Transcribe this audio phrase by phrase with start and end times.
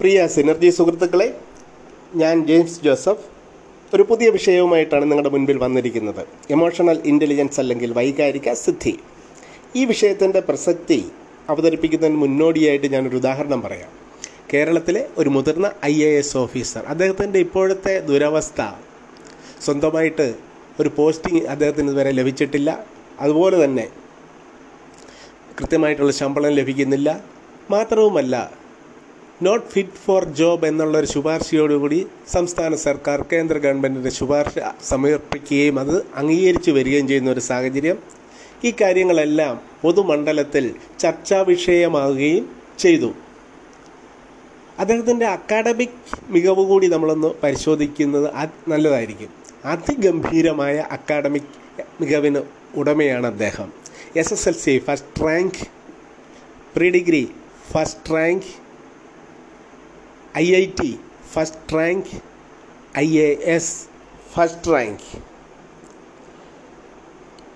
[0.00, 1.26] പ്രിയ synergy സുഹൃത്തുക്കളെ
[2.20, 3.24] ഞാൻ James Joseph.
[3.94, 6.26] ഒരു പുതിയ വിഷയവുമായിട്ടാണ് നിങ്ങളുടെ മുൻപിൽ വന്നിരിക്കുന്നത്.
[6.50, 8.98] എമോഷണൽ ഇന്റലിജൻസ് അല്ലെങ്കിൽ വൈകാരിക സിദ്ധി.
[9.76, 10.98] ഈ വിഷയത്തിന്റെ പ്രസക്തി
[11.48, 13.90] അവതരിപ്പിക്കുന്നതിന് മുന്നോടിയായിട്ട് ഞാനൊരു ഉദാഹരണം പറയാം.
[14.52, 18.60] കേരളത്തിലെ ഒരു മുതിർന്ന ഐ എ എസ് ഓഫീസർ അദ്ദേഹത്തിന്റെ ഇപ്പോഴത്തെ ദുരവസ്ഥ
[19.66, 20.34] സ്വന്തമായിട്ട്
[20.80, 22.84] ഒരു പോസ്റ്റിംഗ് അദ്ദേഹത്തിന് ഇതുവരെ ലഭിച്ചിട്ടില്ല.
[23.20, 23.88] അതുപോലെ തന്നെ
[25.60, 27.20] കൃത്യമായിട്ടുള്ള ശമ്പളം ലഭിക്കുന്നില്ല.
[27.70, 28.59] മാത്രവുമല്ല
[29.42, 37.08] നോട്ട് ഫിറ്റ് ഫോർ ജോബ് എന്നുള്ളൊരു ശുപാർശയോടുകൂടി സംസ്ഥാന സർക്കാർ കേന്ദ്ര ഗവൺമെന്റിന്റെ ശുപാർശ സമർപ്പിക്കുകയും അത് അംഗീകരിച്ചു വരികയും
[37.08, 37.98] ചെയ്യുന്ന ഒരു സാഹചര്യം.
[38.64, 43.10] ഈ കാര്യങ്ങളെല്ലാം പൊതുമണ്ഡലത്തിൽ ചർച്ചാ വിഷയമാവുകയും ചെയ്തു.
[44.78, 48.30] അദ്ദേഹത്തിന്റെ അക്കാഡമിക് മികവ് കൂടി നമ്മളൊന്ന് പരിശോധിക്കുന്നത്
[48.68, 49.28] നല്ലതായിരിക്കും.
[49.64, 51.50] അതിഗംഭീരമായ അക്കാഡമിക്
[52.00, 52.42] മികവിന്
[52.74, 53.72] ഉടമയാണ് അദ്ദേഹം.
[54.16, 55.60] S S L C first rank
[56.76, 57.28] pre degree
[57.72, 58.69] first rank
[60.38, 60.98] I I T
[61.32, 62.10] first rank
[62.98, 63.86] I A S
[64.34, 65.04] first rank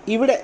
[0.09, 0.43] ഇവിടെ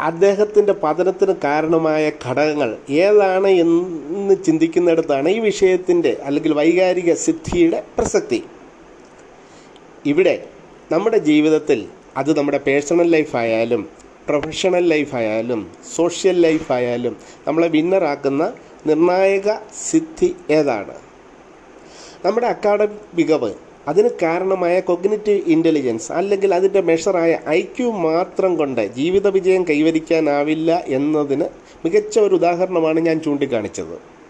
[0.00, 8.44] അദ്ദേഹത്തിന്റെ പതനത്തിന് കാരണമായ ഘടകങ്ങൾ ഏതാണ് എന്ന് ചിന്തിക്കുന്നിടത്താണ് ഈ വിഷയത്തിന്റെ അല്ലെങ്കിൽ വൈകാരിക സിദ്ധിയുടെ പ്രസക്തി.
[10.06, 10.46] ഇവിടെ
[10.92, 11.86] നമ്മുടെ ജീവിതത്തിൽ
[12.16, 13.88] അത് നമ്മുടെ പേഴ്സണൽ ലൈഫായാലും
[14.28, 18.52] പ്രൊഫഷണൽ ലൈഫായാലും സോഷ്യൽ ലൈഫായാലും നമ്മളെ വിന്നറാക്കുന്ന
[18.86, 19.54] നിർണായക
[19.90, 20.94] സിദ്ധി ഏതാണ്?
[22.24, 23.54] നമ്മുടെ അക്കാഡമിക് മികവ്
[23.88, 31.44] അതിന് കാരണമായ കൊഗ്നിറ്റീവ് ഇന്റലിജൻസ് അല്ലെങ്കിൽ അതിന്റെ മെഷറായ ഐ ക്യു മാത്രം കൊണ്ട് ജീവിത വിജയം കൈവരിക്കാനാവില്ല എന്നതിന്
[31.84, 34.20] മികച്ച ഒരു ഉദാഹരണമാണ് ഞാൻ ചൂണ്ടിക്കാണിച്ചത്.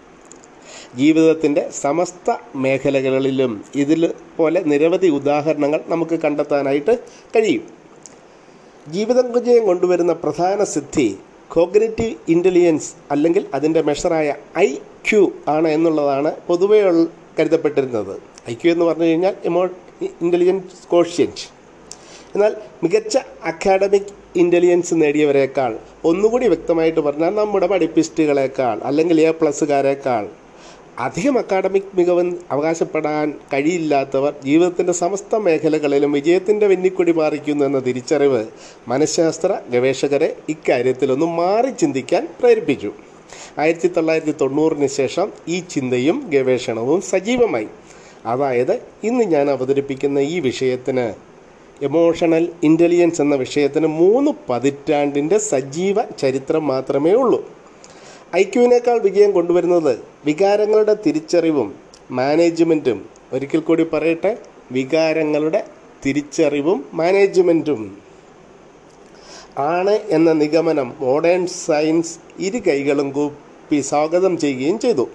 [0.97, 6.99] ജീവിതത്തിന്റെ സമസ്ത മേഖലകളിലും ഇതിൽ പോലെ നിരവധി ഉദാഹരണങ്ങൾ നമുക്ക് കണ്ടെത്താനായിട്ട്
[7.37, 7.69] കഴിയും.
[8.89, 11.19] ജീവിത വിജയം കൊണ്ടുവരുന്ന പ്രധാന സിദ്ധി
[11.51, 14.69] കോഗ്നേറ്റീവ് ഇന്റലിജൻസ് അല്ലെങ്കിൽ അതിന്റെ മെഷറായ ഐ
[15.09, 16.81] ക്യു ആണ് എന്നുള്ളതാണ് പൊതുവേ
[17.39, 18.15] കരുതപ്പെട്ടിരുന്നത്.
[18.51, 19.63] ഐ ക്യു എന്ന് പറഞ്ഞു കഴിഞ്ഞാൽ എമോ
[20.21, 21.47] ഇന്റലിജൻസ് കോഷ്യന്റ്
[22.35, 25.73] എന്നാൽ മികച്ച അക്കാഡമിക് ഇന്റലിജൻസ് നേടിയവരെക്കാൾ
[26.05, 30.25] ഒന്നുകൂടി വ്യക്തമായിട്ട് പറഞ്ഞാൽ നമ്മുടെ പഠിപ്പിസ്റ്റുകളെക്കാൾ അല്ലെങ്കിൽ എ പ്ലസ്സുകാരേക്കാൾ
[31.01, 38.47] അധികം അക്കാഡമിക് മികവ് അവകാശപ്പെടാൻ കഴിയില്ലാത്തവർ ജീവിതത്തിന്റെ സമസ്ത മേഖലകളിലും വിജയത്തിന്റെ വെന്നിക്കൊടി മാറിക്കുന്നു എന്ന തിരിച്ചറിവ്
[38.89, 42.91] മനഃശാസ്ത്ര ഗവേഷകരെ ഇക്കാര്യത്തിലൊന്ന് മാറി ചിന്തിക്കാൻ പ്രേരിപ്പിച്ചു.
[43.59, 47.69] ആയിരത്തി തൊള്ളായിരത്തി തൊണ്ണൂറിന് ശേഷം ഈ ചിന്തയും ഗവേഷണവും സജീവമായി.
[48.27, 48.75] അതായത്
[49.05, 51.07] ഇന്ന് ഞാൻ അവതരിപ്പിക്കുന്ന ഈ വിഷയത്തിന്
[51.85, 57.41] എമോഷണൽ ഇന്റലിജൻസ് എന്ന വിഷയത്തിന് മൂന്ന് പതിറ്റാണ്ടിന്റെ സജീവ ചരിത്രം മാത്രമേ ഉള്ളൂ.
[58.37, 61.75] ഐക്യുവിനേക്കാൾ വിജയം കൊണ്ടുവരുന്നത് വികാരങ്ങളുടെ തിരിച്ചറിവും
[62.11, 64.39] മാനേജ്മെന്റും ഒരിക്കൽ കൂടി പറയട്ടെ
[64.73, 65.65] വികാരങ്ങളുടെ
[66.05, 67.99] തിരിച്ചറിവും മാനേജ്മെന്റും
[69.59, 75.09] ആണ് എന്ന നിഗമനം മോഡേൺ സയൻസ് ഇരു കൈകളും കൂപ്പി സ്വാഗതം ചെയ്യുകയും ചെയ്തു.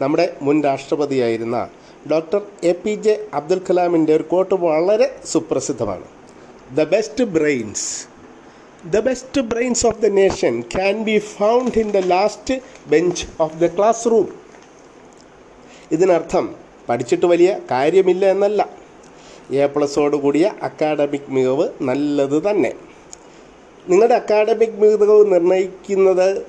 [0.00, 1.68] നമ്മുടെ മുൻ രാഷ്ട്രപതിയായിരുന്ന
[2.10, 6.04] doctor A P J Abdul കലാമിന്റെ ഒരു കോട്ട് വളരെ സുപ്രസിദ്ധമാണ്.
[6.74, 8.11] The best brains
[8.84, 12.54] best brains of the nation can be found in the last
[12.88, 14.28] bench of the class room
[15.92, 16.54] ഇതിനർത്ഥം
[16.88, 18.68] പഠിച്ചിട്ട് വലിയ കാര്യമില്ല എന്നല്ല.
[19.50, 22.72] എ പ്ലസോട് കൂടിയ അക്കാഡമിക് മികവ് നല്ലത് തന്നെ.
[23.88, 26.46] നിങ്ങളുടെ അക്കാഡമിക് മികവ് നിർണയിക്കുന്നത്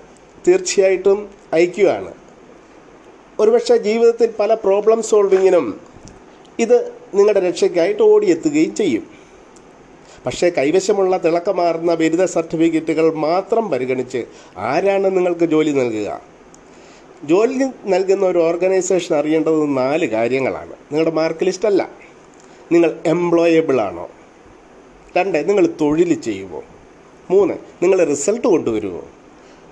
[0.47, 2.13] തീർച്ചയായിട്ടും ഐക്യമാണ്.
[3.39, 5.81] ഒരുപക്ഷെ ജീവിതത്തിൽ പല പ്രോബ്ലം സോൾവിങ്ങിനും
[6.59, 9.22] ഇത് നിങ്ങളുടെ രക്ഷയ്ക്കായിട്ട് ഓടിയെത്തുകയും ചെയ്യും.
[10.25, 14.25] പക്ഷേ കൈവശമുള്ള തിളക്കമാർന്ന ബിരുദ സർട്ടിഫിക്കറ്റുകൾ മാത്രം പരിഗണിച്ച്
[14.57, 16.22] ആരാണ് നിങ്ങൾക്ക് ജോലി നൽകുക?
[17.23, 20.72] ജോലി നൽകുന്ന ഒരു ഓർഗനൈസേഷൻ അറിയേണ്ടത് നാല് കാര്യങ്ങളാണ്.
[20.72, 21.89] നിങ്ങളുടെ മാർക്ക് ലിസ്റ്റ് അല്ല.
[22.72, 24.09] നിങ്ങൾ എംപ്ലോയബിൾ ആണോ?
[25.17, 26.63] രണ്ട് നിങ്ങൾ തൊഴിൽ ചെയ്യുമോ
[27.31, 29.03] മൂന്ന് നിങ്ങൾ റിസൾട്ട് കൊണ്ടുവരുമോ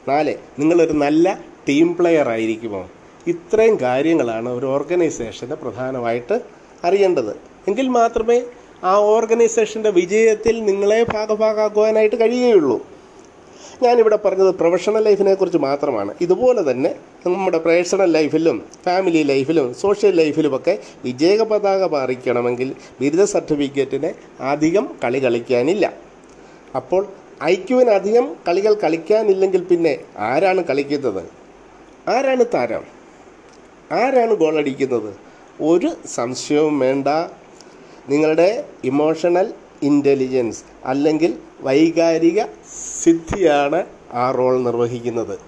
[0.07, 2.89] നാല് നിങ്ങളൊരു നല്ല ടീം പ്ലെയർ ആയിരിക്കുമോ?
[3.27, 6.41] ഇത്രയും കാര്യങ്ങളാണ് ഒരു ഓർഗനൈസേഷന് പ്രധാനമായിട്ട്
[6.83, 7.31] അറിയേണ്ടത്.
[7.67, 8.41] എങ്കിൽ മാത്രമേ
[8.83, 12.85] ആ ഓർഗനൈസേഷന്റെ വിജയത്തിൽ നിങ്ങളെ ഭാഗഭാഗമാക്കുവാനായിട്ട് കഴിയുകയുള്ളൂ.
[13.83, 16.15] ഞാനിവിടെ പറഞ്ഞത് പ്രൊഫഷണൽ ലൈഫിനെക്കുറിച്ച് മാത്രമാണ്.
[16.21, 24.13] ഇതുപോലെ തന്നെ നമ്മുടെ പേഴ്സണൽ ലൈഫിലും ഫാമിലി ലൈഫിലും സോഷ്യൽ ലൈഫിലുമൊക്കെ വിജയ പതാക പാറിക്കണമെങ്കിൽ ബിരുദ സർട്ടിഫിക്കറ്റിന്
[24.43, 25.93] അധികം കളി കളിക്കാനില്ല.
[26.75, 27.07] അപ്പോൾ
[27.43, 31.23] ഐക്യുവിന് അധികം കളികൾ കളിക്കാനില്ലെങ്കിൽ പിന്നെ ആരാണ് കളിക്കുന്നത്?
[32.07, 32.83] ആരാണ് താരം?
[33.91, 35.13] ആരാണ് ഗോളടിക്കുന്നത്?
[35.61, 37.07] ഒരു സംശയവും വേണ്ട.
[38.09, 39.53] നിങ്ങളുടെ ഇമോഷണൽ
[39.83, 42.43] ഇന്റലിജൻസ് അല്ലെങ്കിൽ വൈകാരിക
[43.03, 45.39] സിദ്ധിയാണ് ആ റോൾ നിർവഹിക്കുന്നത്.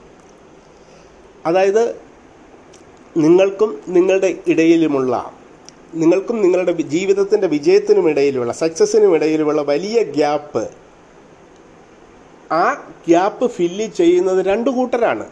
[1.46, 1.96] അതായത്
[3.18, 5.32] നിങ്ങൾക്കും നിങ്ങളുടെ ഇടയിലുമുള്ള
[5.94, 10.70] നിങ്ങൾക്കും നിങ്ങളുടെ ജീവിതത്തിന്റെ വിജയത്തിനും ഇടയിലുള്ള സക്സസ്സിനും ഇടയിലുമുള്ള വലിയ ഗ്യാപ്പ്
[12.52, 12.74] ആ
[13.08, 15.26] ഗ്യാപ്പ് ഫില്ല് ചെയ്യുന്നത് രണ്ട് കൂട്ടരാണ്.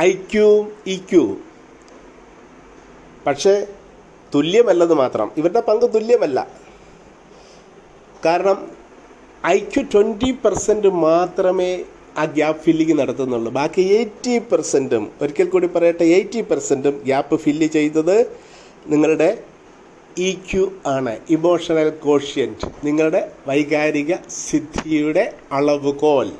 [0.00, 0.98] ഐ ക്യൂവും ഇ
[3.26, 3.66] പക്ഷേ
[4.34, 5.30] തുല്യമല്ലെന്ന് മാത്രം.
[5.36, 6.38] ഇവരുടെ പങ്ക് തുല്യമല്ല.
[8.24, 8.58] കാരണം
[9.46, 11.70] ഐ ക്യു ട്വന്റി പെർസെന്റ് മാത്രമേ
[12.18, 13.50] ആ ഗ്യാപ്പ് ഫില്ലിങ് നടത്തുന്നുള്ളൂ.
[13.52, 18.16] ബാക്കി എയ്റ്റി പെർസെന്റും ഒരിക്കൽ കൂടി പറയട്ടെ എയ്റ്റി പെർസെന്റും ഗ്യാപ്പ് ഫില്ല് ചെയ്തത്
[18.86, 19.30] നിങ്ങളുടെ
[20.18, 24.14] ഇ ക്യു ആണ് ഇമോഷണൽ കോഷ്യന്റ് നിങ്ങളുടെ വൈകാരിക
[24.46, 26.30] സിദ്ധിയുടെ അളവുകോൽ.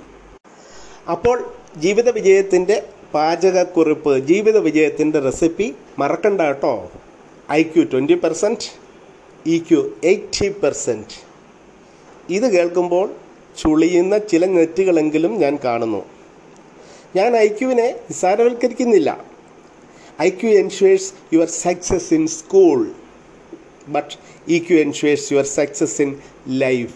[1.10, 1.36] അപ്പോൾ
[1.76, 2.76] ജീവിത വിജയത്തിന്റെ
[3.14, 6.74] പാചകക്കുറിപ്പ് ജീവിത വിജയത്തിന്റെ റെസിപ്പി മറക്കണ്ട കേട്ടോ.
[7.58, 8.66] I Q twenty percent
[9.54, 11.16] E Q eighty percent
[12.36, 13.06] ഇത് കേൾക്കുമ്പോൾ
[13.60, 16.02] ചുളിയുന്ന ചില നെറ്റുകളെങ്കിലും ഞാൻ കാണുന്നു.
[17.16, 19.10] ഞാൻ ഐ ക്യുവിനെ നിസ്സാരവൽക്കരിക്കുന്നില്ല.
[20.26, 22.80] I Q ensures your success in school
[23.94, 24.14] but
[24.54, 26.10] E Q ensures your success in
[26.64, 26.94] life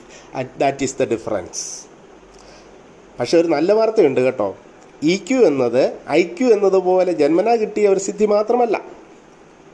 [0.63, 1.63] that is the difference
[3.19, 4.49] പക്ഷെ ഒരു നല്ല വാർത്തയുണ്ട് കേട്ടോ.
[5.13, 5.83] ഇ ക്യു എന്നത്
[6.19, 8.77] ഐ ക്യു എന്നതുപോലെ ജന്മനാ കിട്ടിയ ഒരു സിദ്ധി മാത്രമല്ല.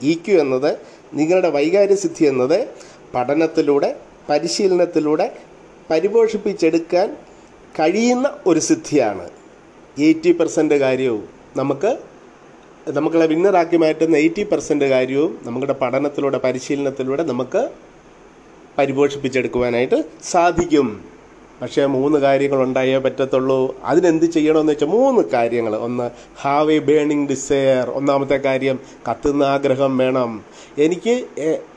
[0.03, 0.71] ഇ ക്യു എന്നത്
[1.15, 2.59] നിങ്ങളുടെ വൈകാര്യ സിദ്ധി എന്നത്
[3.15, 3.91] പഠനത്തിലൂടെ
[4.29, 5.27] പരിശീലനത്തിലൂടെ
[5.91, 7.09] പരിപോഷിപ്പിച്ചെടുക്കാൻ
[7.79, 9.27] കഴിയുന്ന ഒരു സിദ്ധിയാണ്.
[9.97, 11.25] എയ്റ്റി പെർസെന്റ് കാര്യവും
[11.57, 11.91] നമുക്ക്
[12.97, 17.63] നമുക്കുള്ള വിന്നറാക്കി മാറ്റുന്ന എയ്റ്റി പെർസെന്റ് കാര്യവും നമ്മുടെ പഠനത്തിലൂടെ പരിശീലനത്തിലൂടെ നമുക്ക്
[18.79, 19.99] പരിപോഷിപ്പിച്ചെടുക്കുവാനായിട്ട്
[20.33, 20.89] സാധിക്കും.
[21.63, 23.59] പക്ഷേ മൂന്ന് കാര്യങ്ങൾ ഉണ്ടായേ പറ്റത്തുള്ളൂ.
[23.85, 26.11] അതിനെന്ത് ചെയ്യണമെന്ന് വെച്ചാൽ മൂന്ന് കാര്യങ്ങൾ ഒന്ന്
[26.43, 28.79] ഹാവ് എ ബേണിംഗ് ഡിസയർ ഒന്നാമത്തെ കാര്യം
[29.11, 30.31] കത്തുന്ന ആഗ്രഹം വേണം.
[30.79, 31.15] എനിക്ക്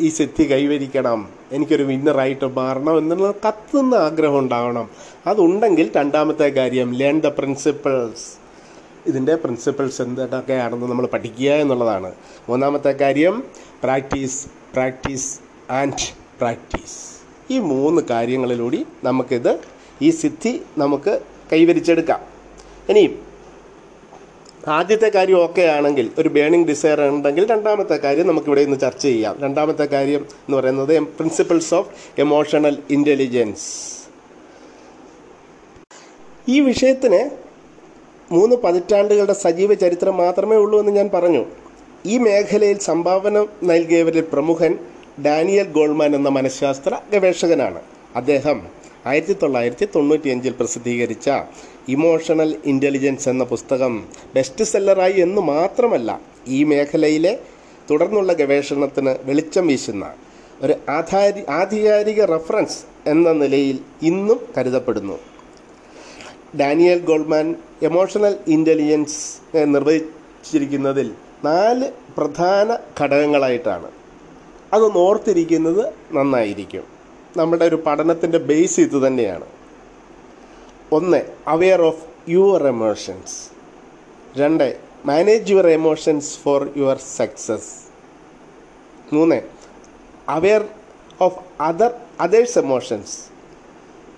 [0.01, 1.29] ഈ സിദ്ധി കൈവരിക്കണം.
[1.51, 4.89] എനിക്കൊരു വിന്നറായിട്ട് മാറണം എന്നുള്ള കത്തുന്ന ആഗ്രഹം ഉണ്ടാവണം.
[5.27, 8.27] അതുണ്ടെങ്കിൽ രണ്ടാമത്തെ കാര്യം ലേൺ ദ പ്രിൻസിപ്പിൾസ്
[9.07, 12.11] ഇതിന്റെ പ്രിൻസിപ്പിൾസ് എന്തൊക്കെയാണെന്ന് നമ്മൾ പഠിക്കുക എന്നുള്ളതാണ്.
[12.49, 13.43] മൂന്നാമത്തെ കാര്യം
[13.83, 15.29] പ്രാക്ടീസ് പ്രാക്ടീസ്
[15.71, 16.05] ആൻഡ്
[16.39, 16.99] പ്രാക്ടീസ്
[17.53, 19.72] ഈ മൂന്ന് കാര്യങ്ങളിലൂടെ നമുക്കിത്
[20.03, 21.13] ഈ സിദ്ധി നമുക്ക്
[21.51, 22.21] കൈവരിച്ചെടുക്കാം.
[22.89, 23.13] ഇനിയും
[24.77, 29.35] ആദ്യത്തെ കാര്യം ഓക്കെ ആണെങ്കിൽ ഒരു ബേണിംഗ് ഡിസയർ ഉണ്ടെങ്കിൽ രണ്ടാമത്തെ കാര്യം നമുക്കിവിടെ ഇന്ന് ചർച്ച ചെയ്യാം.
[29.45, 31.89] രണ്ടാമത്തെ കാര്യം എന്ന് പറയുന്നത് പ്രിൻസിപ്പിൾസ് ഓഫ്
[32.25, 33.67] എമോഷണൽ ഇന്റലിജൻസ്
[36.49, 37.21] ഈ വിഷയത്തിന്
[38.35, 41.43] മൂന്ന് പതിറ്റാണ്ടുകളുടെ സജീവ ചരിത്രം മാത്രമേ ഉള്ളൂ എന്ന് ഞാൻ പറഞ്ഞു.
[42.05, 43.37] ഈ മേഖലയിൽ സംഭാവന
[43.71, 44.73] നൽകിയവരിൽ പ്രമുഖൻ
[45.25, 47.81] ഡാനിയൽ ഗോൾമാൻ എന്ന മനഃശാസ്ത്ര ഗവേഷകനാണ്.
[48.15, 48.57] അദ്ദേഹം
[49.05, 51.29] ആയിരത്തി തൊള്ളായിരത്തി തൊണ്ണൂറ്റിയഞ്ചിൽ പ്രസിദ്ധീകരിച്ച
[51.89, 53.93] ഇമോഷണൽ ഇന്റലിജൻസ് എന്ന പുസ്തകം
[54.35, 57.33] ബെസ്റ്റ് സെല്ലറായി എന്ന് മാത്രമല്ല ഈ മേഖലയിലെ
[57.89, 60.13] തുടർന്നുള്ള ഗവേഷണത്തിന് വെളിച്ചം വീശുന്ന
[60.61, 62.79] ഒരു ആധാരി ആധികാരിക റഫറൻസ്
[63.09, 65.17] എന്ന നിലയിൽ ഇന്നും കരുതപ്പെടുന്നു.
[66.59, 69.19] ഡാനിയൽ ഗോൾഡ്മാൻ എമോഷണൽ ഇന്റലിജൻസ്
[69.65, 71.11] നിർവഹിച്ചിരിക്കുന്നതിൽ
[71.45, 73.89] നാല് പ്രധാന ഘടകങ്ങളായിട്ടാണ്.
[74.73, 76.92] അതൊന്ന് ഓർത്തിരിക്കുന്നത് നന്നായിരിക്കും.
[77.37, 79.45] നമ്മുടെ ഒരു പഠനത്തിന്റെ ബേസ് ഇത് തന്നെയാണ്.
[80.91, 83.35] ഒന്ന് അവെയർ ഓഫ് യുവർ എമോഷൻസ്
[84.37, 84.67] രണ്ട്
[85.05, 87.71] manage your emotions for your success
[89.13, 89.41] മൂന്ന്
[90.29, 90.63] aware
[91.21, 93.15] of other others emotions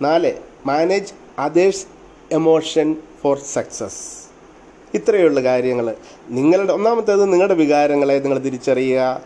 [0.01, 0.31] നാല്
[0.65, 1.85] manage others
[2.31, 4.01] emotion for success
[4.93, 5.95] ഇത്രയുള്ള കാര്യങ്ങൾ
[6.29, 9.21] നിങ്ങളുടെ ഒന്നാമത്തേത് നിങ്ങളുടെ വികാരങ്ങളെ നിങ്ങൾ തിരിച്ചറിയുക.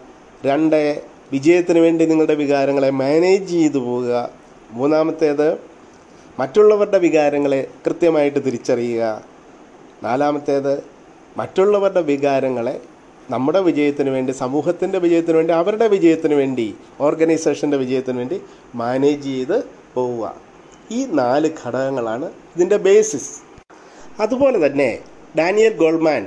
[0.45, 4.29] രണ്ട് വിജയത്തിന് വേണ്ടി നിങ്ങളുടെ വികാരങ്ങളെ മാനേജ് ചെയ്തു പോവുക.
[4.71, 5.47] മൂന്നാമത്തേത്
[6.39, 9.21] മറ്റുള്ളവരുടെ വികാരങ്ങളെ കൃത്യമായിട്ട് തിരിച്ചറിയുക.
[10.03, 10.83] നാലാമത്തേത്
[11.37, 12.81] മറ്റുള്ളവരുടെ വികാരങ്ങളെ
[13.29, 18.41] നമ്മുടെ വിജയത്തിന് വേണ്ടി സമൂഹത്തിന്റെ വിജയത്തിന് വേണ്ടി അവരുടെ വിജയത്തിന് വേണ്ടി ഓർഗനൈസേഷന്റെ വിജയത്തിന് വേണ്ടി
[18.75, 19.57] മാനേജ് ചെയ്ത്
[19.93, 20.35] പോവുക.
[20.91, 22.25] ഈ നാല് ഘടകങ്ങളാണ്
[22.55, 23.33] ഇതിന്റെ ബേസിസ്
[24.21, 24.99] അതുപോലെ തന്നെ
[25.37, 26.23] ഡാനിയൽ ഗോൾമാൻ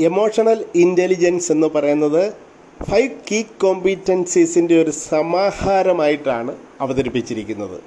[0.00, 2.49] എമോഷണൽ ഇന്റലിജൻസ് എന്ന് പറയുന്നത്
[2.88, 7.80] ഫൈവ് കീ കോമ്പീറ്റൻസീസിന്റെ ഒരു സമാഹാരമായിട്ടാണ് അവതരിപ്പിച്ചിരിക്കുന്നത്.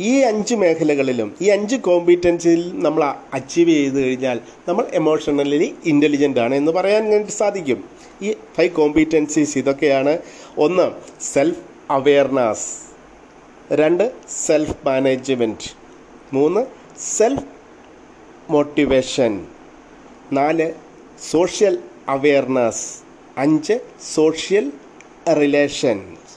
[0.00, 6.72] ഈ അഞ്ച് മേഖലകളിലും ഈ അഞ്ച് കോമ്പീറ്റൻസിൽ നമ്മൾ അച്ചീവ് ചെയ്ത് കഴിഞ്ഞാൽ നമ്മൾ എമോഷണലി ഇന്റലിജന്റ് ആണ് എന്ന്
[6.72, 7.84] പറയാൻ സാധിക്കും.
[8.22, 10.18] ഈ ഫൈവ് കോമ്പീറ്റൻസീസ് ഇതൊക്കെയാണ്.
[10.58, 11.58] ഒന്ന് സെൽഫ്
[11.90, 12.68] അവെയർനെസ്
[13.72, 14.12] രണ്ട്
[14.46, 15.76] സെൽഫ് മാനേജ്മെന്റ്
[16.32, 16.66] മൂന്ന്
[16.98, 17.44] സെൽഫ്
[18.50, 19.46] മോട്ടിവേഷൻ
[20.32, 20.72] നാല്
[21.30, 23.01] സോഷ്യൽ അവെയർനെസ്
[23.38, 23.80] അഞ്ച്
[24.14, 24.72] സോഷ്യൽ
[25.34, 26.34] റിലേഷൻസ്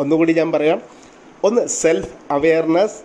[0.00, 0.82] ഒന്നുകൂടി ഞാൻ പറയാം.
[1.44, 2.98] ഒന്ന് self awareness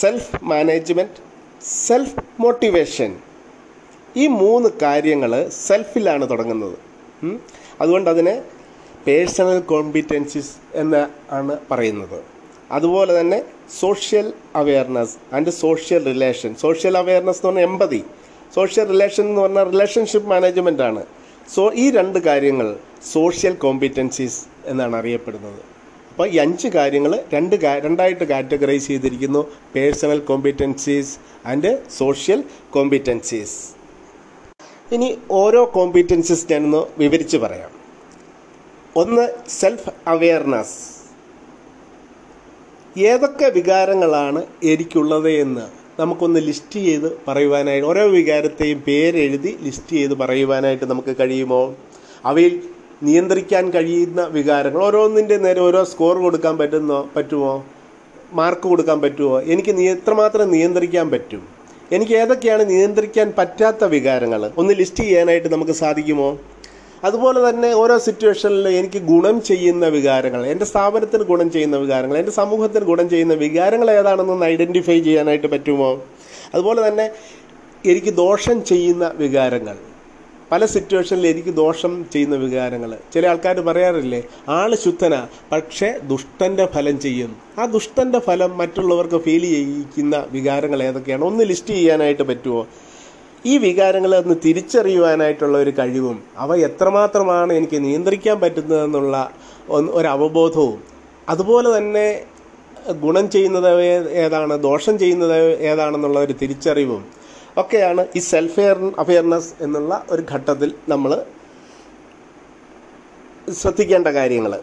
[0.00, 1.20] self management
[1.64, 3.16] self motivation
[4.16, 6.78] ഈ മൂന്ന് കാര്യങ്ങൾ സെൽഫിലാണ് തുടങ്ങുന്നത്.
[7.80, 8.42] അതുകൊണ്ട് അതിനെ
[9.06, 12.22] പേഴ്സണൽ കോമ്പിറ്റൻസീസ് എന്ന് ആണ് പറയുന്നത്.
[12.72, 13.42] അതുപോലെ തന്നെ
[13.80, 18.04] social awareness and social relation social awareness എന്ന് പറഞ്ഞാൽ എമ്പതി
[18.54, 21.04] സോഷ്യൽ റിലേഷൻ എന്ന് പറഞ്ഞാൽ റിലേഷൻഷിപ്പ് മാനേജ്മെന്റ് ആണ്.
[21.52, 22.68] സോ ഈ രണ്ട് കാര്യങ്ങൾ
[23.12, 25.60] സോഷ്യൽ കോമ്പിറ്റൻസീസ് എന്നാണ് അറിയപ്പെടുന്നത്.
[26.10, 29.42] അപ്പോൾ ഈ അഞ്ച് കാര്യങ്ങൾ രണ്ട് രണ്ടായിട്ട് കാറ്റഗറൈസ് ചെയ്തിരിക്കുന്നു.
[29.74, 31.14] Personal competencies
[31.46, 31.70] and
[32.00, 33.56] social competencies
[34.92, 37.70] ഇനി ഓരോ കോമ്പിറ്റൻസീസ് ഞാനൊന്ന് വിവരിച്ച് പറയാം.
[38.96, 40.76] ഒന്ന് സെൽഫ് അവെയർനെസ്
[42.96, 44.40] ഏതൊക്കെ വികാരങ്ങളാണ്
[44.72, 45.64] എനിക്കുള്ളത് എന്ന്?
[46.00, 51.74] നമുക്കൊന്ന് ലിസ്റ്റ് ചെയ്ത് പറയുവാനായിട്ട് ഓരോ വികാരത്തെയും പേരെഴുതി ലിസ്റ്റ് ചെയ്ത് പറയുവാനായിട്ട് നമുക്ക് കഴിയുമോ?
[52.24, 52.62] അവയിൽ
[53.02, 57.64] നിയന്ത്രിക്കാൻ കഴിയുന്ന വികാരങ്ങൾ ഓരോന്നിന്റെ നേരെ ഓരോ സ്കോർ കൊടുക്കാൻ പറ്റുന്നോ പറ്റുമോ?
[58.32, 59.40] മാർക്ക് കൊടുക്കാൻ പറ്റുമോ?
[59.40, 61.42] എനിക്ക് എത്രമാത്രം നിയന്ത്രിക്കാൻ പറ്റും?
[61.92, 64.50] എനിക്ക് ഏതൊക്കെയാണ് നിയന്ത്രിക്കാൻ പറ്റാത്ത വികാരങ്ങൾ?
[64.56, 66.38] ഒന്ന് ലിസ്റ്റ് ചെയ്യാനായിട്ട് നമുക്ക് സാധിക്കുമോ?
[67.04, 72.84] അതുപോലെ തന്നെ ഓരോ സിറ്റുവേഷനിലും എനിക്ക് ഗുണം ചെയ്യുന്ന വികാരങ്ങൾ എന്റെ സ്ഥാപനത്തിന് ഗുണം ചെയ്യുന്ന വികാരങ്ങൾ എന്റെ സമൂഹത്തിന്
[72.84, 76.04] ഗുണം ചെയ്യുന്ന വികാരങ്ങൾ ഏതാണെന്നൊന്ന് ഐഡന്റിഫൈ ചെയ്യാനായിട്ട് പറ്റുമോ?
[76.54, 77.10] അതുപോലെ തന്നെ
[77.86, 79.76] എനിക്ക് ദോഷം ചെയ്യുന്ന വികാരങ്ങൾ.
[80.52, 82.96] പല സിറ്റുവേഷനിൽ എനിക്ക് ദോഷം ചെയ്യുന്ന വികാരങ്ങൾ.
[83.14, 87.36] ചില ആൾക്കാർ പറയാറില്ലേ ആൾ ശുദ്ധന പക്ഷേ ദുഷ്ടന്റെ ഫലം ചെയ്യും.
[87.58, 91.24] ആ ദുഷ്ടന്റെ ഫലം മറ്റുള്ളവർക്ക് ഫീൽ ചെയ്യിക്കുന്ന വികാരങ്ങൾ ഏതൊക്കെയാണ്?
[91.24, 92.66] ഒന്ന് ലിസ്റ്റ് ചെയ്യാനായിട്ട് പറ്റുമോ?
[93.46, 99.30] ഈ വികാരങ്ങളെ ഒന്ന് തിരിച്ചറിയുവാനായിട്ടുള്ള ഒരു കഴിവും അവ എത്രമാത്രമാണ് എനിക്ക് നിയന്ത്രിക്കാൻ പറ്റുന്നതെന്നുള്ള
[99.70, 100.78] ഒരു അവബോധവും.
[101.28, 102.24] അതുപോലെ തന്നെ
[103.00, 103.68] ഗുണം ചെയ്യുന്നത്
[104.14, 107.02] ഏതാണ് ദോഷം ചെയ്യുന്നത് ഏതാണെന്നുള്ള ഒരു തിരിച്ചറിവും
[107.56, 108.60] ഒക്കെയാണ് ഈ സെൽഫ്
[108.98, 111.24] അവെയർനെസ് എന്നുള്ള ഒരു ഘട്ടത്തിൽ നമ്മൾ
[113.52, 114.60] ശ്രദ്ധിക്കേണ്ട കാര്യങ്ങൾ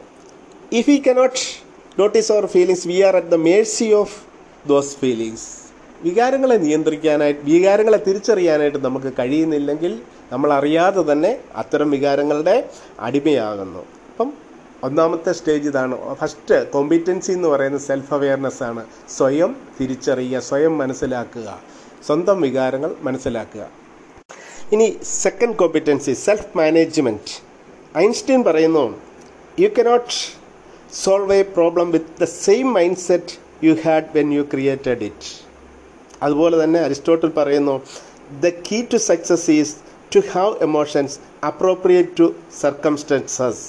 [0.72, 1.40] if you cannot
[2.00, 4.16] notice our feelings we are at the mercy of
[4.68, 5.61] those feelings
[6.04, 9.94] വികാരങ്ങളെ നിയന്ത്രിക്കാനായിട്ട് വികാരങ്ങളെ തിരിച്ചറിയാനായിട്ട് നമുക്ക് കഴിയുന്നില്ലെങ്കിൽ
[10.32, 12.56] നമ്മൾ അറിയാതെ തന്നെ അത്തരം വികാരങ്ങളുടെ
[13.00, 13.82] അടിമയാകുന്നു.
[14.12, 14.30] അപ്പം
[14.84, 15.96] ഒന്നാമത്തെ സ്റ്റേജ് ഇതാണ്.
[16.14, 18.84] ഫസ്റ്റ് കോമ്പിറ്റൻസി എന്ന് പറയുന്നത് സെൽഫ് അവെയർനെസ് ആണ്.
[19.18, 21.60] സ്വയം തിരിച്ചറിയുക സ്വയം മനസ്സിലാക്കുക.
[22.06, 23.64] സ്വന്തം വികാരങ്ങൾ മനസ്സിലാക്കുക.
[24.74, 27.32] ഇനി second competency self management
[27.98, 28.86] Einstein പറയുന്നു
[29.60, 30.14] you cannot
[31.04, 35.51] solve a problem with the same mind set you had when you created it
[36.24, 37.76] അതുപോലെ തന്നെ അരിസ്റ്റോട്ടിൽ പറയുന്നു
[38.42, 39.76] the key to success is
[40.16, 42.28] to have emotions appropriate to
[42.62, 43.64] circumstances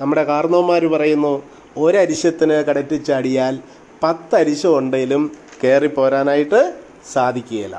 [0.00, 1.32] നമ്മുടെ കാർന്നവന്മാർ പറയുന്നു
[1.76, 3.54] ഒരരിശത്തിന് കടറ്റിച്ചാടിയാൽ
[4.02, 5.22] പത്തരിശം ഉണ്ടെങ്കിലും
[5.64, 6.60] കയറി പോരാനായിട്ട്
[7.12, 7.76] സാധിക്കുകയില്ല.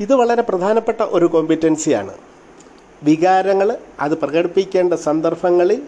[0.00, 2.14] ഇത് വളരെ പ്രധാനപ്പെട്ട ഒരു കോമ്പിറ്റൻസിയാണ്
[3.02, 3.68] വികാരങ്ങൾ
[4.00, 5.80] അത് പ്രകടിപ്പിക്കേണ്ട സന്ദർഭങ്ങളിൽ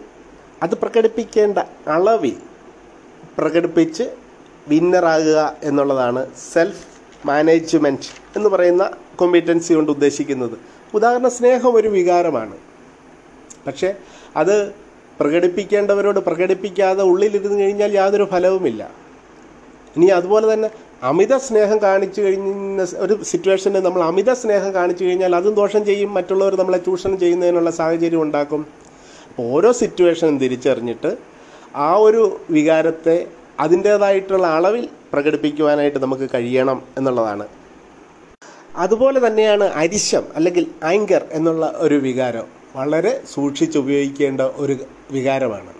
[0.63, 2.35] അത് പ്രകടിപ്പിക്കേണ്ട അളവിൽ
[3.37, 4.05] പ്രകടിപ്പിച്ച്
[4.67, 6.85] വിന്നറാകുക എന്നുള്ളതാണ് സെൽഫ്
[7.25, 10.57] മാനേജ്മെന്റ് എന്ന് പറയുന്ന കോമ്പിറ്റൻസി കൊണ്ട് ഉദ്ദേശിക്കുന്നത്.
[10.93, 12.57] ഉദാഹരണ സ്നേഹം ഒരു വികാരമാണ്.
[13.67, 13.93] പക്ഷേ
[14.35, 14.71] അത്
[15.19, 18.91] പ്രകടിപ്പിക്കേണ്ടവരോട് പ്രകടിപ്പിക്കാതെ ഉള്ളിലിരുന്ന് കഴിഞ്ഞാൽ യാതൊരു ഫലവുമില്ല.
[19.95, 20.69] ഇനി അതുപോലെ തന്നെ
[21.03, 26.55] അമിത സ്നേഹം കാണിച്ചു കഴിഞ്ഞ ഒരു സിറ്റുവേഷനിൽ നമ്മൾ അമിത സ്നേഹം കാണിച്ചു കഴിഞ്ഞാൽ അതും ദോഷം ചെയ്യും മറ്റുള്ളവർ
[26.55, 28.65] നമ്മളെ ചൂഷണം ചെയ്യുന്നതിനുള്ള സാഹചര്യം ഉണ്ടാക്കും.
[29.39, 31.17] ഓരോ സിറ്റുവേഷനും തിരിച്ചറിഞ്ഞിട്ട്
[31.75, 33.27] ആ ഒരു വികാരത്തെ
[33.59, 37.47] അതിന്റേതായിട്ടുള്ള അളവിൽ പ്രകടിപ്പിക്കുവാനായിട്ട് നമുക്ക് കഴിയണം എന്നുള്ളതാണ്.
[38.75, 42.43] അതുപോലെ തന്നെയാണ് അരിശം അല്ലെങ്കിൽ ആങ്കർ എന്നുള്ള ഒരു വികാരം
[42.75, 44.77] വളരെ സൂക്ഷിച്ച് ഉപയോഗിക്കേണ്ട ഒരു
[45.11, 45.73] വികാരമാണ്.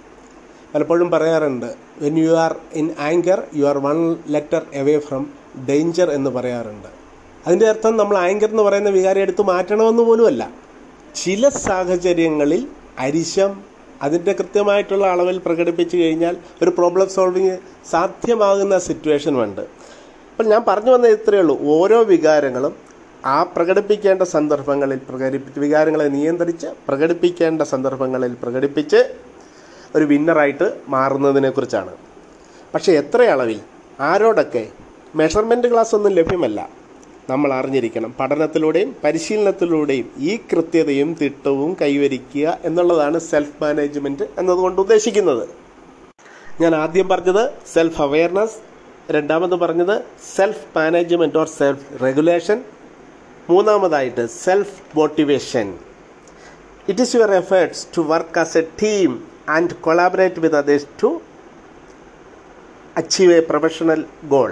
[0.75, 1.65] പലപ്പോഴും പറയാറുണ്ട്
[1.99, 5.33] when you are in anger you are one letter away from
[5.69, 6.87] danger എന്ന് പറയാറുണ്ട്.
[7.47, 10.49] അതിന്റെ അർത്ഥം നമ്മൾ ആങ്കർ എന്ന് പറയുന്ന വികാരം എടുത്ത് മാറ്റണമെന്ന് പോലുമല്ല.
[11.15, 12.67] ചില സാഹചര്യങ്ങളിൽ
[12.99, 17.57] അരിശം അതിന്റെ കൃത്യമായിട്ടുള്ള അളവിൽ പ്രകടിപ്പിച്ചു കഴിഞ്ഞാൽ ഒരു പ്രോബ്ലം സോൾവിങ്
[17.91, 19.61] സാധ്യമാകുന്ന സിറ്റുവേഷനുമുണ്ട്
[20.31, 21.59] അപ്പം ഞാൻ പറഞ്ഞു വന്നത് ഇത്രയേ ഉള്ളൂ.
[21.63, 22.75] ഓരോ വികാരങ്ങളും
[23.25, 29.15] ആ പ്രകടിപ്പിക്കേണ്ട സന്ദർഭങ്ങളിൽ പ്രകടിപ്പി വികാരങ്ങളെ നിയന്ത്രിച്ച് പ്രകടിപ്പിക്കേണ്ട സന്ദർഭങ്ങളിൽ പ്രകടിപ്പിച്ച്
[29.95, 31.93] ഒരു വിന്നറായിട്ട് മാറുന്നതിനെക്കുറിച്ചാണ്
[32.73, 33.59] പക്ഷേ എത്ര അളവിൽ
[33.99, 34.67] ആരോടൊക്കെ?
[35.15, 36.69] മെഷർമെന്റ് ക്ലാസ് ഒന്നും ലഭ്യമല്ല.
[37.29, 38.11] നമ്മൾ അറിഞ്ഞിരിക്കണം.
[38.19, 45.45] പഠനത്തിലൂടെയും പരിശീലനത്തിലൂടെയും ഈ കൃത്യതയും തിട്ടവും കൈവരിക്കുക എന്നുള്ളതാണ് സെൽഫ് മാനേജ്മെന്റ് എന്നതുകൊണ്ട് ഉദ്ദേശിക്കുന്നത്.
[46.61, 48.57] ഞാൻ ആദ്യം പറഞ്ഞത് സെൽഫ് അവെയർനെസ്
[49.15, 49.95] രണ്ടാമത് പറഞ്ഞത്
[50.35, 52.59] self management or self regulation
[53.49, 55.67] മൂന്നാമതായിട്ട് self motivation
[56.89, 59.11] it is your efforts to work as a team
[59.55, 61.09] and collaborate with others to
[62.97, 64.01] achieve a professional
[64.33, 64.51] goal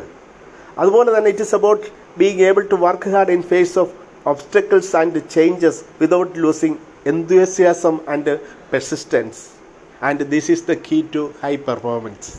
[0.79, 1.85] അതുപോലെ തന്നെ it is about
[2.17, 3.93] being able to work hard in face of
[4.31, 6.79] obstacles and changes without losing
[7.11, 8.27] enthusiasm and
[8.71, 9.37] persistence.
[10.07, 12.31] And this is the key to high performance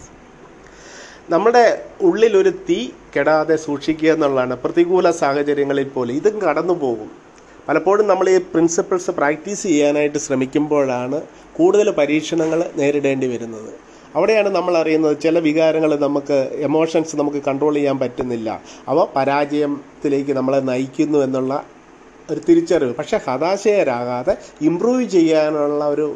[1.32, 1.62] നമ്മുടെ
[2.08, 2.78] ഉള്ളിലൊരു തീ
[3.14, 7.10] കെടാതെ സൂക്ഷിക്കുക എന്നുള്ളതാണ് പ്രതികൂല സാഹചര്യങ്ങളിൽ പോലും ഇതും കടന്നു പോകും.
[7.68, 11.20] പലപ്പോഴും നമ്മൾ ഈ പ്രിൻസിപ്പിൾസ് പ്രാക്ടീസ് ചെയ്യാനായിട്ട് ശ്രമിക്കുമ്പോഴാണ്
[11.58, 13.72] കൂടുതൽ പരീക്ഷണങ്ങൾ നേരിടേണ്ടി വരുന്നത്.
[14.14, 18.48] അവിടെയാണ് നമ്മൾ അറിയുന്നത് ചില വികാരങ്ങൾ നമുക്ക് എമോഷൻസ് നമുക്ക് കൺട്രോൾ ചെയ്യാൻ പറ്റുന്നില്ല.
[18.88, 21.64] അവ പരാജയത്തിലേക്ക് നമ്മളെ നയിക്കുന്നു എന്നുള്ള
[22.30, 22.94] ഒരു തിരിച്ചറിവ്.
[22.94, 26.06] പക്ഷേ ഹതാശയരാകാതെ ഇമ്പ്രൂവ് ചെയ്യാനുള്ള ഒരു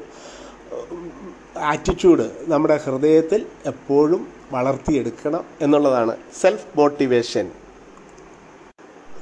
[1.72, 7.46] ആറ്റിറ്റ്യൂഡ് നമ്മുടെ ഹൃദയത്തിൽ എപ്പോഴും വളർത്തിയെടുക്കണം എന്നുള്ളതാണ് സെൽഫ് മോട്ടിവേഷൻ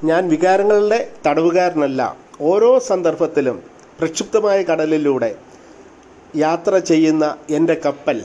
[0.05, 2.17] ഞാൻ വികാരങ്ങളുടെ തടവുകാരനല്ല.
[2.41, 3.63] ഓരോ സന്ദർഭത്തിലും
[3.99, 5.31] പ്രക്ഷുബ്ധമായ കടലിലൂടെ
[6.37, 8.19] യാത്ര ചെയ്യുന്ന എന്റെ കപ്പൽ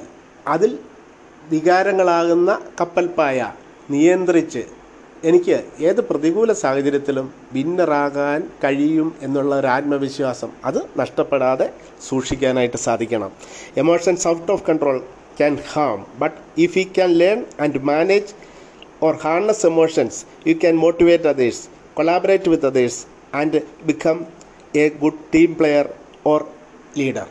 [0.47, 0.79] അതിൽ
[1.51, 3.51] വികാരങ്ങളാകുന്ന കപ്പൽപ്പായ
[3.89, 4.63] നിയന്ത്രിച്ച്
[5.23, 11.69] എനിക്ക് ഏത് പ്രതികൂല സാഹചര്യത്തിലും വിന്നറാകാൻ കഴിയും എന്നുള്ള ഒരു ആത്മവിശ്വാസം അത് നഷ്ടപ്പെടാതെ
[12.07, 13.31] സൂക്ഷിക്കാനായിട്ട് സാധിക്കണം.
[13.77, 14.99] Emotions out of control
[15.37, 18.33] can harm but if you can learn and manage
[19.01, 23.05] or harness emotions you can motivate others collaborate with others
[23.35, 24.25] and become
[24.75, 25.87] a good team player
[26.25, 26.45] or
[26.97, 27.27] leader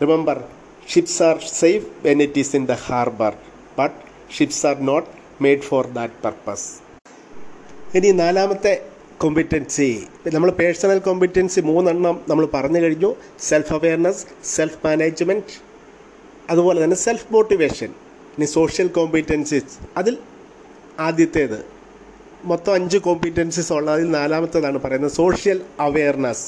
[0.00, 0.42] Remember,
[0.92, 3.32] ships are safe when it is in the harbour
[3.78, 3.96] but
[4.36, 5.08] ships are not
[5.44, 6.66] made for that purpose
[7.98, 8.74] ഇനി നാലാമത്തെ
[9.22, 9.88] competency
[10.34, 13.10] നമ്മൾ personal competency മൂന്നെണ്ണം നമ്മൾ പറഞ്ഞു കഴിഞ്ഞു.
[13.48, 14.22] Self awareness
[14.54, 15.54] self management
[16.52, 17.90] അതുപോലെ തന്നെ self motivation
[18.34, 20.14] ഇനി സോഷ്യൽ കോമ്പിറ്റൻസീസ് അതിൽ
[21.06, 21.58] ആദ്യത്തേത്.
[22.50, 26.46] മൊത്തം അഞ്ച് കോമ്പിറ്റൻസീസ് ഉള്ള അതിൽ നാലാമത്തേതാണ് പറയുന്നത് social awareness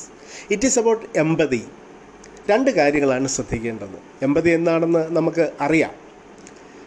[0.54, 1.62] it is about empathy
[2.50, 3.99] രണ്ട് കാര്യങ്ങളാണ് ശ്രദ്ധിക്കേണ്ടത്.
[4.23, 5.90] എമ്പതി എന്നാണെന്ന് നമുക്ക് അറിയാം.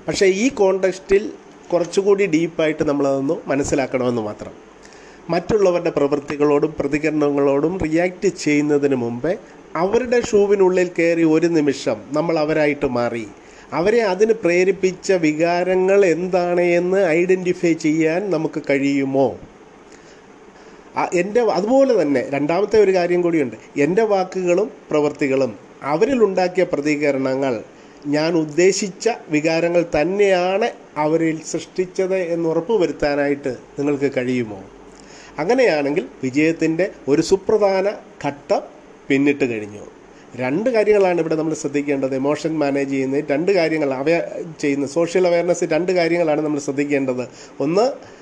[0.07, 1.31] പക്ഷേ ഈ കോണ്ടക്സ്റ്റിൽ
[1.73, 4.51] കുറച്ചുകൂടി ഡീപ്പായിട്ട് നമ്മളതൊന്ന് മനസ്സിലാക്കണമെന്ന് മാത്രം.
[5.29, 9.35] മറ്റുള്ളവരുടെ പ്രവൃത്തികളോടും പ്രതികരണങ്ങളോടും റിയാക്റ്റ് ചെയ്യുന്നതിന് മുമ്പേ
[9.75, 13.27] അവരുടെ ഷൂവിനുള്ളിൽ കയറി ഒരു നിമിഷം നമ്മൾ അവരായിട്ട് മാറി.
[13.73, 19.39] അവരെ അതിന് പ്രേരിപ്പിച്ച വികാരങ്ങൾ എന്താണ് എന്ന് ഐഡന്റിഫൈ ചെയ്യാൻ നമുക്ക് കഴിയുമോ?
[21.13, 23.55] എന്റെ അതുപോലെ തന്നെ രണ്ടാമത്തെ ഒരു കാര്യം കൂടിയുണ്ട്.
[23.77, 27.63] എന്റെ വാക്കുകളും പ്രവൃത്തികളും അവരിലുണ്ടാക്കിയ പ്രതികരണങ്ങൾ
[28.07, 34.63] ഞാൻ ഉദ്ദേശിച്ച വികാരങ്ങൾ തന്നെയാണ് അവരിൽ സൃഷ്ടിച്ചത് എന്ന് ഉറപ്പുവരുത്താനായിട്ട് നിങ്ങൾക്ക് കഴിയുമോ?
[35.39, 37.87] അങ്ങനെയാണെങ്കിൽ വിജയത്തിന്റെ ഒരു സുപ്രധാന
[38.25, 38.61] ഘട്ടം
[39.07, 39.85] പിന്നിട്ട് കഴിഞ്ഞു.
[40.35, 42.15] രണ്ട് കാര്യങ്ങളാണ് ഇവിടെ നമ്മൾ ശ്രദ്ധിക്കേണ്ടത്.
[42.15, 44.21] എമോഷൻ മാനേജ് ചെയ്യുന്ന രണ്ട് കാര്യങ്ങൾ അവയ
[44.59, 47.27] ചെയ്യുന്ന സോഷ്യൽ അവയർനെസ് രണ്ട് കാര്യങ്ങളാണ് നമ്മൾ ശ്രദ്ധിക്കേണ്ടത്.
[47.59, 48.13] ഒന്ന്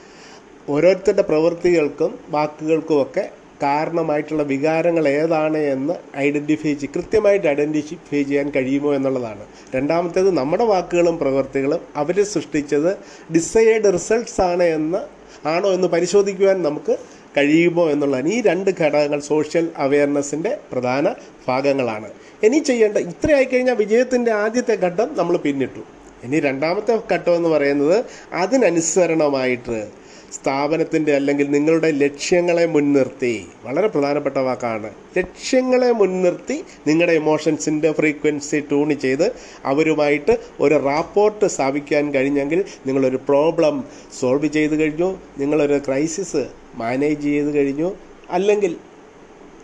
[0.71, 3.23] ഓരോരുത്തരുടെ പ്രവൃത്തികൾക്കും വാക്കുകൾക്കുമൊക്കെ
[3.63, 9.43] കാരണമായിട്ടുള്ള വികാരങ്ങൾ ഏതാണ് എന്ന് ഐഡന്റിഫൈ ചെയ്ത് കൃത്യമായിട്ട് ഐഡന്റിഫൈ ചെയ്യാൻ കഴിയുമോ എന്നുള്ളതാണ്.
[9.75, 12.91] രണ്ടാമത്തേത് നമ്മുടെ വാക്കുകളും പ്രവൃത്തികളും അവർ സൃഷ്ടിച്ചത്
[13.33, 15.01] ഡിസൈഡ് റിസൾട്ട്സ് ആണ് എന്ന്
[15.47, 16.95] ആണോ എന്ന് പരിശോധിക്കുവാൻ നമുക്ക്
[17.37, 18.29] കഴിയുമോ എന്നുള്ളതാണ്.
[18.29, 21.05] ഈ രണ്ട് ഘടകങ്ങൾ സോഷ്യൽ അവയർനെസ്സിന്റെ പ്രധാന
[21.47, 22.09] ഭാഗങ്ങളാണ്.
[22.43, 25.83] ഇനി ചെയ്യേണ്ട ഇത്രയായി കഴിഞ്ഞാൽ വിജയത്തിന്റെ ആദ്യത്തെ ഘട്ടം നമ്മൾ പിന്നിട്ടു.
[26.23, 27.97] ഇനി രണ്ടാമത്തെ ഘട്ടം എന്ന് പറയുന്നത്
[28.33, 30.00] അതിനനുസരണമായിട്ട്
[30.31, 33.45] സ്ഥാപനത്തിന്റെ അല്ലെങ്കിൽ നിങ്ങളുടെ ലക്ഷ്യങ്ങളെ മുൻനിർത്തി.
[33.63, 34.89] വളരെ പ്രധാനപ്പെട്ട വാക്കാണ്.
[35.17, 39.31] ലക്ഷ്യങ്ങളെ മുൻനിർത്തി നിങ്ങളുടെ ഇമോഷൻസിന്റെ ഫ്രീക്വൻസി ട്യൂൺ ചെയ്ത്
[39.65, 43.83] അവരുമായിട്ട് ഒരു റാപ്പോർട്ട് സ്ഥാപിക്കാൻ കഴിഞ്ഞെങ്കിൽ നിങ്ങളൊരു പ്രോബ്ലം
[44.19, 45.09] സോൾവ് ചെയ്ത് കഴിഞ്ഞു.
[45.37, 47.91] നിങ്ങളൊരു ക്രൈസിസ് മാനേജ് ചെയ്ത് കഴിഞ്ഞു.
[48.29, 48.75] അല്ലെങ്കിൽ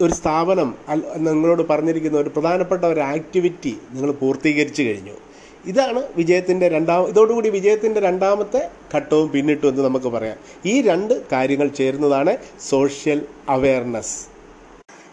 [0.01, 0.75] ഒരു സ്ഥാപനം
[1.17, 5.15] നിങ്ങളോട് പറഞ്ഞിരിക്കുന്ന ഒരു പ്രധാനപ്പെട്ട ഒരു ആക്ടിവിറ്റി നിങ്ങൾ പൂർത്തീകരിച്ചു കഴിഞ്ഞു.
[5.65, 8.61] ഇതാണ് വിജയത്തിന്റെ രണ്ടാം ഇതോടുകൂടി വിജയത്തിന്റെ രണ്ടാമത്തെ
[8.93, 10.37] ഘട്ടവും പിന്നിട്ടു എന്ന് നമുക്ക് പറയാം.
[10.65, 12.33] ഈ രണ്ട് കാര്യങ്ങൾ ചേരുന്നതാണ്
[12.69, 14.15] സോഷ്യൽ അവെയർനെസ്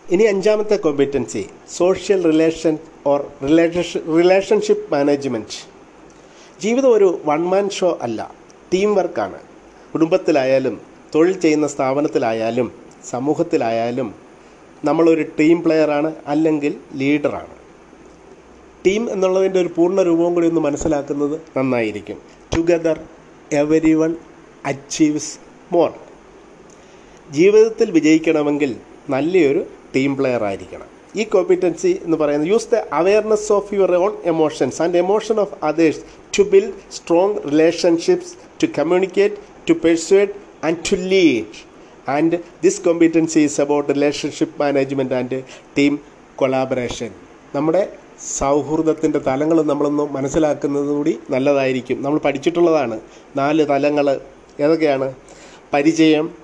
[0.07, 1.42] ഇനി അഞ്ചാമത്തെ competency
[1.76, 2.74] social relation
[3.07, 3.83] or relation
[4.16, 5.59] relationship management
[6.61, 8.20] ജീവിതം ഒരു വൺ മാൻ ഷോ അല്ല
[8.72, 9.38] ടീം വർക്കാണ്
[9.92, 10.76] കുടുംബത്തിലായാലും
[11.14, 12.68] തൊഴിൽ ചെയ്യുന്ന സ്ഥാപനത്തിലായാലും
[13.04, 14.14] സമൂഹത്തിലായാലും
[14.85, 17.54] നമ്മളൊരു ടീം പ്ലെയറാണ് അല്ലെങ്കിൽ ലീഡറാണ്
[18.87, 22.18] ടീം എന്നുള്ളതിന്റെ ഒരു പൂർണ രൂപവും കൂടി ഒന്ന് മനസ്സിലാക്കുന്നത് നന്നായിരിക്കും.
[22.57, 23.01] Together
[23.53, 24.16] everyone
[24.66, 25.38] achieves
[25.73, 25.90] more
[27.31, 28.77] ജീവിതത്തിൽ വിജയിക്കണമെങ്കിൽ
[29.11, 29.64] നല്ലൊരു
[29.97, 30.87] ടീം പ്ലെയർ ആയിരിക്കണം.
[31.16, 36.01] ഈ കോമ്പിറ്റൻസി എന്ന് പറയുന്നത് use the awareness of your own emotions and emotion of others
[36.38, 39.35] to build strong relationships to communicate
[39.68, 40.33] to persuade
[40.64, 41.47] and to lead
[42.09, 45.42] and this competency is about relationship management and
[45.79, 46.01] team
[46.37, 47.11] collaboration
[47.55, 52.03] നമ്മുടെ സൗഹൃദത്തിന്റെ തലങ്ങൾ നമ്മളൊന്ന് മനസ്സിലാക്കുന്നത് കൂടി നല്ലതായിരിക്കും.
[52.03, 53.00] നമ്മൾ പഠിച്ചിട്ടുള്ളതാണ്.
[53.37, 54.20] നാല് തലങ്ങൾ
[54.61, 55.14] ഏതൊക്കെയാണ്?
[55.72, 56.35] പരിചയം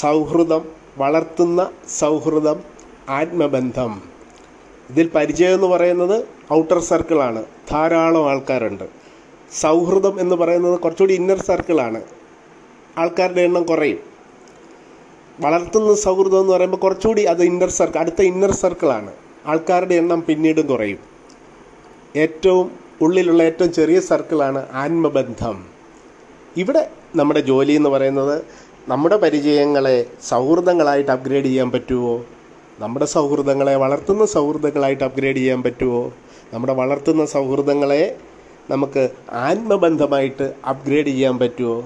[0.00, 0.68] സൗഹൃദം
[0.98, 2.62] വളർത്തുന്ന സൗഹൃദം
[3.08, 4.02] ആത്മബന്ധം.
[4.90, 8.84] ഇതിൽ പരിചയം എന്ന് പറയുന്നത് ഔട്ടർ സർക്കിളാണ് ധാരാളം ആൾക്കാരുണ്ട്.
[9.52, 12.02] സൗഹൃദം എന്ന് പറയുന്നത് കുറച്ചുകൂടി ഇന്നർ സർക്കിളാണ്
[12.98, 13.98] ആൾക്കാരുടെ എണ്ണം കുറയും.
[15.40, 19.12] വളർത്തുന്ന സൗഹൃദം എന്ന് പറയുമ്പോൾ കുറച്ചുകൂടി അത് ഇന്നർ സർക്കിൾ അടുത്ത ഇന്നർ സർക്കിളാണ്
[19.46, 21.00] ആൾക്കാരുടെ എണ്ണം പിന്നീടും കുറയും.
[22.16, 22.66] ഏറ്റവും
[23.00, 25.56] ഉള്ളിലുള്ള ഏറ്റവും ചെറിയ സർക്കിളാണ് ആത്മബന്ധം.
[26.56, 26.82] ഇവിടെ
[27.16, 28.36] നമ്മുടെ ജോലി എന്ന് പറയുന്നത്
[28.88, 32.14] നമ്മുടെ പരിചയങ്ങളെ സൗഹൃദങ്ങളായിട്ട് അപ്ഗ്രേഡ് ചെയ്യാൻ പറ്റുമോ
[32.80, 36.12] നമ്മുടെ സൗഹൃദങ്ങളെ വളർത്തുന്ന സൗഹൃദങ്ങളായിട്ട് അപ്ഗ്രേഡ് ചെയ്യാൻ പറ്റുമോ
[36.52, 38.02] നമ്മുടെ വളർത്തുന്ന സൗഹൃദങ്ങളെ
[38.70, 39.02] നമുക്ക്
[39.32, 41.76] ആത്മബന്ധമായിട്ട് അപ്ഗ്രേഡ് ചെയ്യാൻ പറ്റുമോ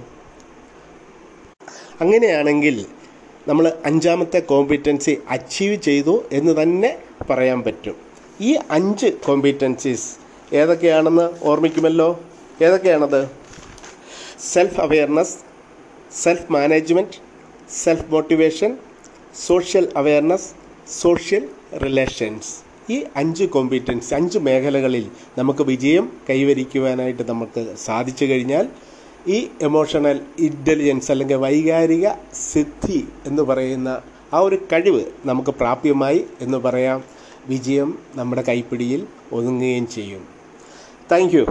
[2.00, 2.76] അങ്ങനെയാണെങ്കിൽ
[3.48, 6.90] നമ്മൾ അഞ്ചാമത്തെ കോമ്പിറ്റൻസി അച്ചീവ് ചെയ്തു എന്ന് തന്നെ
[7.30, 7.96] പറയാൻ പറ്റും.
[8.40, 10.08] ഈ അഞ്ച് കോമ്പീറ്റൻസീസ്
[10.54, 12.20] ഏതൊക്കെയാണെന്ന് ഓർമ്മിക്കുമല്ലോ?
[12.62, 13.20] ഏതൊക്കെയാണത്?
[14.52, 15.34] Self awareness
[16.22, 17.18] self management
[17.70, 18.76] self motivation
[19.46, 20.48] social awareness
[21.00, 21.48] social
[21.82, 22.52] relations
[22.90, 25.06] ഈ അഞ്ച് കോമ്പീറ്റൻസ് അഞ്ച് മേഖലകളിൽ
[25.38, 28.66] നമുക്ക് വിജയം കൈവരിക്കുവാനായിട്ട് നമുക്ക് സാധിച്ചു കഴിഞ്ഞാൽ
[29.28, 32.06] ഈ എമോഷണൽ ഇന്റലിജൻസ് അല്ലെങ്കിൽ വൈകാരിക
[32.52, 33.90] സിദ്ധി എന്ന് പറയുന്ന
[34.32, 37.04] ആ ഒരു കഴിവ് നമുക്ക് പ്രാപ്യമായി എന്ന് പറയാം.
[37.46, 40.28] വിജയം നമ്മുടെ കൈപ്പിടിയിൽ ഒതുങ്ങുകയും ചെയ്യും.
[41.12, 41.46] Thank you